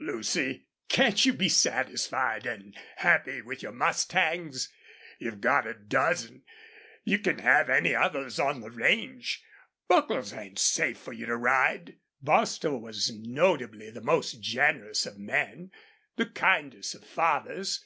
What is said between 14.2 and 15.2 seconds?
generous of